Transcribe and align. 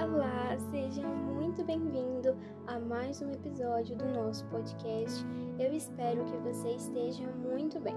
Olá, 0.00 0.56
seja 0.70 1.04
muito 1.04 1.64
bem-vindo 1.64 2.36
a 2.68 2.78
mais 2.78 3.20
um 3.20 3.32
episódio 3.32 3.96
do 3.96 4.06
nosso 4.06 4.46
podcast. 4.46 5.26
Eu 5.58 5.72
espero 5.72 6.24
que 6.24 6.36
você 6.36 6.68
esteja 6.68 7.26
muito 7.26 7.80
bem. 7.80 7.96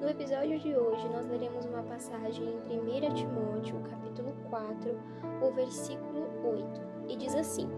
No 0.00 0.08
episódio 0.08 0.58
de 0.58 0.74
hoje, 0.74 1.08
nós 1.08 1.24
leremos 1.28 1.64
uma 1.66 1.84
passagem 1.84 2.48
em 2.68 2.80
1 2.80 3.14
Timóteo, 3.14 3.80
capítulo 3.88 4.32
4, 4.50 4.98
o 5.40 5.52
versículo 5.52 6.26
8, 6.44 6.80
e 7.10 7.16
diz 7.16 7.32
assim: 7.36 7.68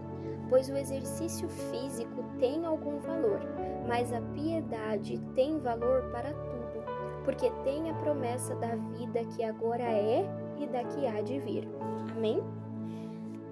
Pois 0.49 0.67
o 0.67 0.75
exercício 0.75 1.47
físico 1.47 2.25
tem 2.39 2.65
algum 2.65 2.97
valor, 2.97 3.39
mas 3.87 4.11
a 4.11 4.21
piedade 4.33 5.19
tem 5.35 5.59
valor 5.59 6.09
para 6.09 6.33
tudo, 6.33 6.83
porque 7.23 7.51
tem 7.63 7.91
a 7.91 7.93
promessa 7.93 8.55
da 8.55 8.75
vida 8.75 9.23
que 9.25 9.43
agora 9.43 9.83
é 9.83 10.25
e 10.57 10.65
da 10.65 10.83
que 10.85 11.05
há 11.05 11.21
de 11.21 11.37
vir. 11.39 11.69
Amém? 12.15 12.43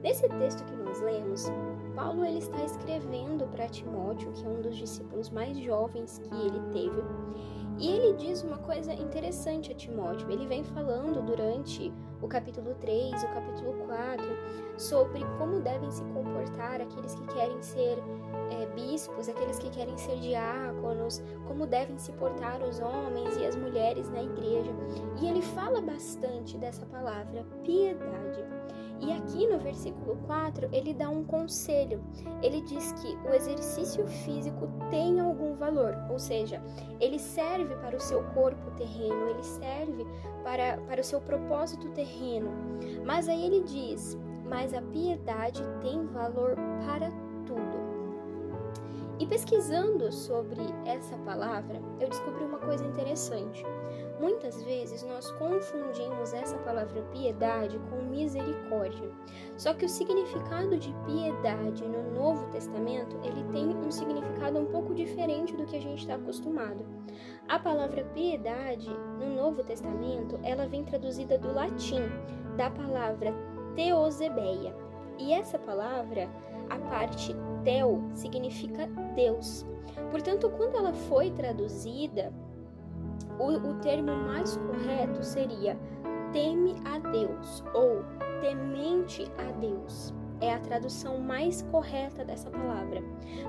Nesse 0.03 0.27
texto 0.29 0.63
que 0.65 0.75
nós 0.75 1.01
lemos, 1.01 1.45
Paulo 1.95 2.23
ele 2.23 2.37
está 2.39 2.63
escrevendo 2.63 3.47
para 3.47 3.67
Timóteo, 3.67 4.31
que 4.33 4.45
é 4.45 4.49
um 4.49 4.61
dos 4.61 4.75
discípulos 4.75 5.29
mais 5.29 5.57
jovens 5.57 6.19
que 6.19 6.35
ele 6.35 6.59
teve, 6.71 7.01
e 7.79 7.91
ele 7.91 8.13
diz 8.13 8.43
uma 8.43 8.57
coisa 8.57 8.91
interessante 8.91 9.71
a 9.71 9.75
Timóteo. 9.75 10.31
Ele 10.31 10.47
vem 10.47 10.63
falando 10.63 11.23
durante 11.23 11.93
o 12.21 12.27
capítulo 12.27 12.73
3, 12.75 13.23
o 13.23 13.27
capítulo 13.27 13.73
4, 13.85 14.25
sobre 14.77 15.23
como 15.37 15.59
devem 15.59 15.91
se 15.91 16.03
comportar 16.05 16.81
aqueles 16.81 17.13
que 17.13 17.27
querem 17.27 17.61
ser 17.61 17.99
é, 18.49 18.65
bispos, 18.73 19.29
aqueles 19.29 19.59
que 19.59 19.69
querem 19.69 19.95
ser 19.95 20.17
diáconos, 20.17 21.21
como 21.47 21.67
devem 21.67 21.99
se 21.99 22.11
portar 22.13 22.63
os 22.63 22.79
homens 22.79 23.37
e 23.37 23.45
as 23.45 23.55
mulheres 23.55 24.09
na 24.09 24.23
igreja. 24.23 24.71
E 25.21 25.27
ele 25.27 25.43
fala 25.43 25.79
bastante 25.79 26.57
dessa 26.57 26.83
palavra, 26.87 27.45
piedade. 27.63 28.43
E 28.99 29.11
aqui 29.11 29.47
no 29.47 29.59
versículo 29.59 30.17
4, 30.25 30.69
ele 30.71 30.93
dá 30.93 31.09
um 31.09 31.23
conselho. 31.23 32.03
Ele 32.41 32.61
diz 32.61 32.91
que 32.93 33.15
o 33.27 33.33
exercício 33.33 34.07
físico 34.07 34.67
tem 34.89 35.19
algum 35.19 35.55
valor, 35.55 35.95
ou 36.09 36.17
seja, 36.17 36.61
ele 36.99 37.19
serve 37.19 37.75
para 37.75 37.95
o 37.95 37.99
seu 37.99 38.23
corpo 38.33 38.71
terreno, 38.71 39.29
ele 39.29 39.43
serve 39.43 40.05
para, 40.43 40.77
para 40.87 41.01
o 41.01 41.03
seu 41.03 41.21
propósito 41.21 41.89
terreno. 41.89 42.49
Mas 43.05 43.29
aí 43.29 43.45
ele 43.45 43.61
diz: 43.61 44.17
mas 44.49 44.73
a 44.73 44.81
piedade 44.81 45.61
tem 45.81 46.05
valor 46.07 46.55
para 46.85 47.11
tudo. 47.45 47.87
E 49.19 49.25
pesquisando 49.25 50.11
sobre 50.11 50.61
essa 50.85 51.17
palavra, 51.17 51.81
eu 51.99 52.07
descobri 52.07 52.45
coisa 52.67 52.85
interessante. 52.85 53.65
Muitas 54.19 54.61
vezes 54.63 55.01
nós 55.03 55.31
confundimos 55.31 56.33
essa 56.33 56.57
palavra 56.57 57.01
piedade 57.13 57.79
com 57.89 58.01
misericórdia. 58.01 59.09
Só 59.55 59.73
que 59.73 59.85
o 59.85 59.89
significado 59.89 60.77
de 60.77 60.93
piedade 61.05 61.87
no 61.87 62.11
Novo 62.11 62.45
Testamento, 62.47 63.17
ele 63.23 63.41
tem 63.53 63.69
um 63.69 63.89
significado 63.89 64.59
um 64.59 64.65
pouco 64.65 64.93
diferente 64.93 65.55
do 65.55 65.65
que 65.65 65.77
a 65.77 65.81
gente 65.81 65.99
está 65.99 66.15
acostumado. 66.15 66.85
A 67.47 67.57
palavra 67.57 68.03
piedade 68.13 68.89
no 69.17 69.33
Novo 69.33 69.63
Testamento, 69.63 70.37
ela 70.43 70.67
vem 70.67 70.83
traduzida 70.83 71.37
do 71.37 71.53
latim, 71.53 72.01
da 72.57 72.69
palavra 72.69 73.33
teosebeia. 73.75 74.75
E 75.17 75.31
essa 75.31 75.57
palavra, 75.57 76.27
a 76.69 76.77
parte 76.89 77.33
teo, 77.63 78.03
significa 78.13 78.87
Deus. 79.15 79.65
Portanto, 80.11 80.49
quando 80.57 80.75
ela 80.75 80.91
foi 80.91 81.31
traduzida 81.31 82.33
o, 83.39 83.69
o 83.69 83.73
termo 83.75 84.15
mais 84.15 84.57
correto 84.57 85.23
seria 85.23 85.77
teme 86.31 86.75
a 86.85 86.99
Deus 86.99 87.63
ou 87.73 88.03
temente 88.41 89.29
a 89.37 89.51
Deus. 89.59 90.13
É 90.39 90.53
a 90.53 90.59
tradução 90.59 91.19
mais 91.19 91.63
correta 91.63 92.23
dessa 92.23 92.49
palavra. 92.49 93.01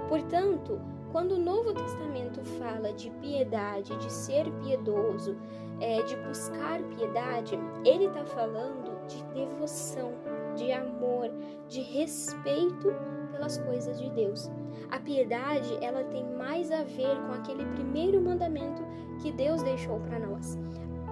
Portanto, 0.08 0.80
quando 1.12 1.32
o 1.32 1.38
Novo 1.38 1.74
Testamento 1.74 2.42
fala 2.58 2.92
de 2.92 3.10
piedade, 3.10 3.96
de 3.96 4.10
ser 4.10 4.50
piedoso, 4.62 5.36
é, 5.80 6.02
de 6.02 6.16
buscar 6.16 6.82
piedade, 6.96 7.58
ele 7.84 8.06
está 8.06 8.24
falando 8.24 9.06
de 9.06 9.22
devoção, 9.34 10.12
de 10.58 10.72
amor, 10.72 11.30
de 11.68 11.80
respeito 11.80 12.92
pelas 13.32 13.58
coisas 13.58 14.00
de 14.00 14.10
Deus. 14.10 14.50
A 14.90 14.98
piedade, 14.98 15.78
ela 15.80 16.04
tem 16.04 16.24
mais 16.36 16.70
a 16.70 16.82
ver 16.82 17.16
com 17.26 17.32
aquele 17.32 17.64
primeiro 17.74 18.20
mandamento 18.20 18.82
que 19.22 19.32
Deus 19.32 19.62
deixou 19.62 20.00
para 20.00 20.18
nós, 20.18 20.58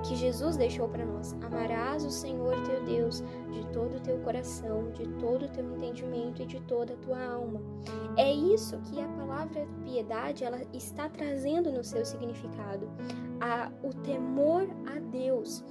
que 0.07 0.17
Jesus 0.17 0.57
deixou 0.57 0.89
para 0.89 1.05
nós. 1.05 1.35
Amarás 1.43 2.05
o 2.05 2.11
Senhor 2.11 2.61
teu 2.63 2.83
todo 3.77 3.99
o 3.99 4.01
teu 4.01 4.17
coração, 4.21 4.91
de 4.93 5.07
todo 5.19 5.45
o 5.45 5.49
teu 5.51 5.63
entendimento 5.77 6.41
e 6.41 6.47
de 6.47 6.59
toda 6.63 6.95
a 6.95 6.97
tua 6.97 7.23
alma. 7.23 7.61
É 8.17 8.33
isso 8.33 8.81
que 8.85 8.99
a 8.99 9.07
palavra 9.07 9.69
piedade 9.85 10.45
ela 10.45 10.63
está 10.73 11.11
trazendo 11.11 11.71
no 11.71 11.85
seu 11.85 12.03
significado. 12.03 12.89
A, 13.39 13.71
o 13.83 13.93
temor 13.93 14.67
a 14.87 14.99
Deus, 14.99 15.63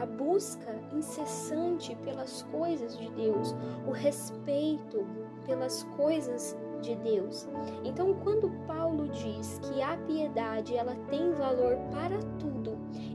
a 0.00 0.06
busca 0.06 0.72
incessante 0.92 1.96
pelas 1.96 2.42
coisas 2.44 2.96
de 2.96 3.10
Deus, 3.10 3.52
o 3.88 3.90
respeito 3.90 5.04
pelas 5.44 5.82
coisas 5.96 6.56
de 6.80 6.94
Deus. 6.94 7.48
Então, 7.82 8.14
quando 8.22 8.52
Paulo 8.68 9.08
diz 9.08 9.58
que 9.64 9.82
a 9.82 9.96
piedade 9.96 10.76
ela 10.76 10.94
tem 11.10 11.32
valor 11.32 11.76
para 11.90 12.18
tudo, 12.38 12.57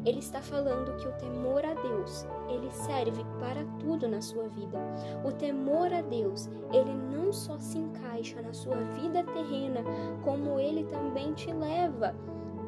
ele 0.06 0.20
está 0.20 0.42
falando 0.42 0.96
que 0.98 1.08
o 1.08 1.14
temor 1.14 1.64
a 1.66 1.74
Deus, 1.74 2.28
ele 2.50 2.70
serve 2.72 3.24
para 3.40 3.64
tudo 3.80 4.08
na 4.08 4.22
sua 4.22 4.48
vida. 4.50 4.78
O 5.24 5.32
temor 5.32 5.94
a 5.94 6.02
Deus, 6.02 6.50
ele 6.72 6.94
não 6.94 7.32
só 7.32 7.58
se 7.58 7.78
encaixa 7.78 8.42
na 8.42 8.54
sua 8.54 8.76
vida 8.76 9.24
terrena, 9.24 9.82
como 10.24 10.60
ele 10.60 10.84
também 10.86 11.34
te 11.34 11.52
leva 11.52 12.14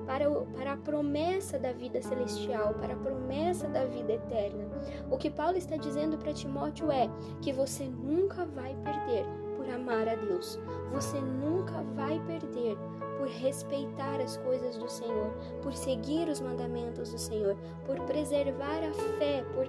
para, 0.06 0.29
o, 0.29 0.46
para 0.47 0.73
a 0.73 0.78
promessa 0.78 1.59
da 1.59 1.73
vida 1.73 2.01
celestial, 2.01 2.73
para 2.75 2.94
a 2.94 2.97
promessa 2.97 3.67
da 3.67 3.85
vida 3.85 4.13
eterna. 4.13 4.66
O 5.09 5.17
que 5.17 5.29
Paulo 5.29 5.57
está 5.57 5.75
dizendo 5.75 6.17
para 6.17 6.34
Timóteo 6.34 6.91
é 6.91 7.09
que 7.41 7.52
você 7.52 7.85
nunca 7.85 8.46
vai 8.46 8.75
perder 8.84 9.25
por 9.57 9.69
amar 9.69 10.07
a 10.07 10.16
Deus. 10.16 10.59
Você 10.91 11.19
nunca 11.19 11.81
vai 11.96 12.19
perder 12.25 12.78
por 13.25 13.31
respeitar 13.31 14.22
as 14.22 14.38
coisas 14.38 14.78
do 14.78 14.88
Senhor, 14.88 15.34
por 15.63 15.74
seguir 15.74 16.30
os 16.30 16.40
mandamentos 16.40 17.12
do 17.12 17.18
Senhor, 17.18 17.58
por 17.84 18.00
preservar 18.02 18.84
a 18.84 18.94
fé, 19.18 19.44
por, 19.56 19.66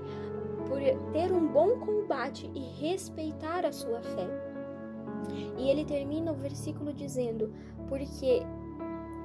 por 0.69 0.78
ter 1.11 1.33
um 1.33 1.49
bom 1.49 1.78
combate 1.78 2.50
e 2.55 2.61
respeitar 2.78 3.65
a 3.65 3.72
sua 3.72 4.03
fé. 4.03 4.28
E 5.56 5.71
ele 5.71 5.87
termina 5.87 6.33
o 6.33 6.34
versículo 6.34 6.93
dizendo: 6.93 7.50
Porque 7.89 8.43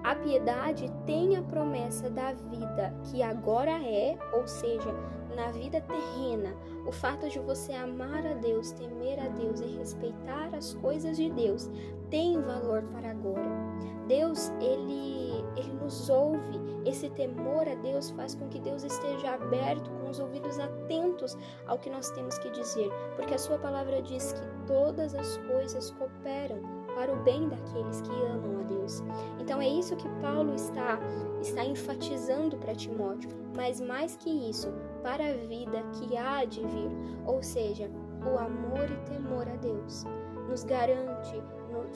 a 0.01 0.15
piedade 0.15 0.89
tem 1.05 1.35
a 1.35 1.41
promessa 1.41 2.09
da 2.09 2.31
vida 2.31 2.95
que 3.11 3.21
agora 3.21 3.83
é, 3.83 4.17
ou 4.31 4.47
seja, 4.47 4.95
na 5.41 5.51
vida 5.51 5.81
terrena, 5.81 6.55
o 6.85 6.91
fato 6.91 7.27
de 7.27 7.39
você 7.39 7.73
amar 7.73 8.25
a 8.27 8.33
Deus, 8.35 8.71
temer 8.73 9.19
a 9.19 9.27
Deus 9.27 9.59
e 9.59 9.77
respeitar 9.77 10.53
as 10.53 10.75
coisas 10.75 11.17
de 11.17 11.31
Deus 11.31 11.67
tem 12.11 12.39
valor 12.41 12.83
para 12.91 13.09
agora. 13.09 13.49
Deus, 14.07 14.49
ele, 14.59 15.43
ele 15.55 15.73
nos 15.81 16.09
ouve. 16.09 16.59
Esse 16.85 17.09
temor 17.09 17.67
a 17.67 17.75
Deus 17.75 18.11
faz 18.11 18.35
com 18.35 18.49
que 18.49 18.59
Deus 18.59 18.83
esteja 18.83 19.35
aberto, 19.35 19.89
com 19.89 20.09
os 20.09 20.19
ouvidos 20.19 20.59
atentos 20.59 21.37
ao 21.65 21.79
que 21.79 21.89
nós 21.89 22.11
temos 22.11 22.37
que 22.37 22.49
dizer, 22.51 22.91
porque 23.15 23.33
a 23.33 23.37
sua 23.37 23.57
palavra 23.57 24.01
diz 24.01 24.33
que 24.33 24.67
todas 24.67 25.15
as 25.15 25.37
coisas 25.37 25.91
cooperam 25.91 26.59
para 26.95 27.13
o 27.13 27.17
bem 27.23 27.47
daqueles 27.47 28.01
que 28.01 28.11
amam 28.11 28.61
a 28.61 28.63
Deus. 28.63 29.03
Então 29.39 29.61
é 29.61 29.67
isso 29.67 29.95
que 29.95 30.07
Paulo 30.21 30.53
está 30.53 30.99
está 31.41 31.65
enfatizando 31.65 32.57
para 32.57 32.75
Timóteo, 32.75 33.29
mas 33.55 33.81
mais 33.81 34.15
que 34.15 34.29
isso, 34.29 34.71
para 35.01 35.27
a 35.27 35.33
vida 35.33 35.83
que 35.93 36.15
há 36.15 36.45
de 36.45 36.61
vir, 36.61 36.91
ou 37.25 37.41
seja, 37.41 37.89
o 38.23 38.37
amor 38.37 38.89
e 38.89 39.09
temor 39.09 39.47
a 39.47 39.55
Deus 39.55 40.05
nos 40.47 40.63
garante, 40.63 41.41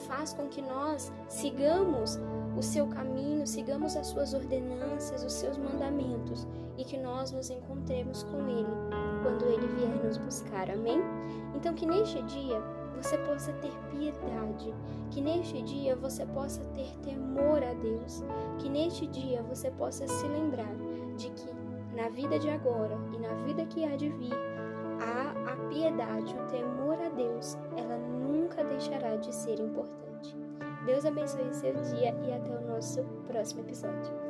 faz 0.08 0.32
com 0.32 0.48
que 0.48 0.62
nós 0.62 1.12
sigamos 1.28 2.18
o 2.56 2.62
seu 2.62 2.86
caminho, 2.86 3.46
sigamos 3.46 3.96
as 3.96 4.06
suas 4.08 4.34
ordenanças, 4.34 5.22
os 5.22 5.32
seus 5.32 5.56
mandamentos 5.58 6.46
e 6.76 6.84
que 6.84 6.96
nós 6.96 7.30
nos 7.30 7.50
encontremos 7.50 8.22
com 8.24 8.48
Ele 8.48 8.76
quando 9.22 9.44
Ele 9.46 9.66
vier 9.68 10.04
nos 10.04 10.16
buscar. 10.18 10.70
Amém? 10.70 11.00
Então, 11.54 11.74
que 11.74 11.86
neste 11.86 12.22
dia 12.22 12.62
você 12.96 13.18
possa 13.18 13.52
ter 13.54 13.72
piedade, 13.90 14.74
que 15.10 15.20
neste 15.20 15.62
dia 15.62 15.94
você 15.96 16.24
possa 16.26 16.62
ter 16.74 16.90
temor 17.02 17.62
a 17.62 17.74
Deus, 17.74 18.24
que 18.58 18.68
neste 18.68 19.06
dia 19.06 19.42
você 19.42 19.70
possa 19.70 20.06
se 20.06 20.26
lembrar 20.26 20.74
de 21.16 21.30
que 21.30 21.46
na 21.94 22.08
vida 22.08 22.38
de 22.38 22.50
agora 22.50 22.98
e 23.12 23.18
na 23.18 23.34
vida 23.44 23.64
que 23.66 23.84
há 23.84 23.96
de 23.96 24.08
vir, 24.10 24.34
a, 25.00 25.52
a 25.52 25.56
piedade, 25.68 26.34
o 26.34 26.46
temor 26.46 26.98
a 27.00 27.08
Deus, 27.10 27.56
ela 27.76 27.98
nunca 27.98 28.64
deixará 28.64 29.16
de 29.16 29.34
ser 29.34 29.60
importante. 29.60 30.36
Deus 30.84 31.04
abençoe 31.04 31.52
seu 31.52 31.74
dia 31.74 32.14
e 32.26 32.32
até 32.32 32.56
o 32.56 32.66
nosso 32.66 33.02
próximo 33.26 33.60
episódio. 33.62 34.25